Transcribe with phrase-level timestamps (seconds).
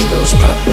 [0.00, 0.71] those problems.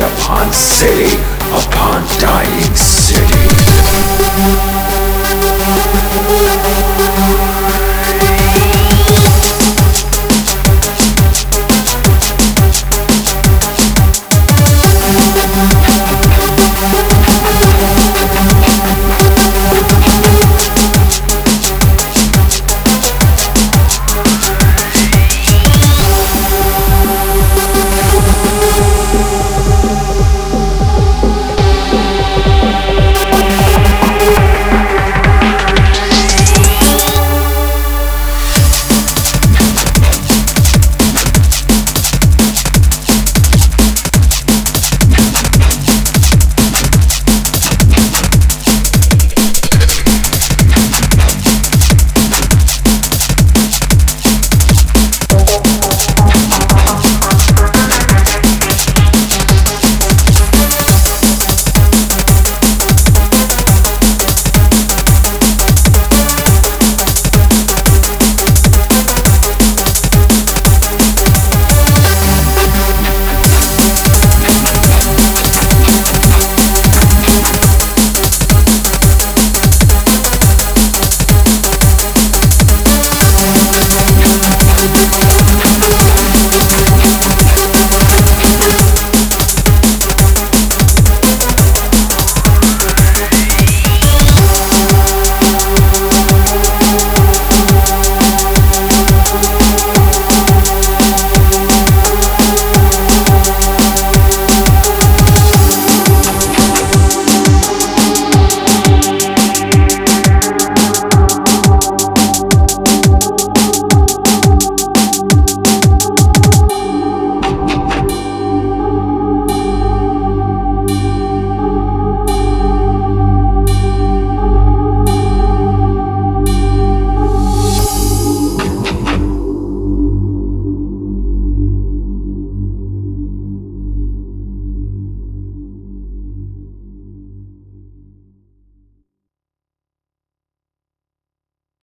[0.00, 1.16] upon city
[1.52, 3.44] upon dying city.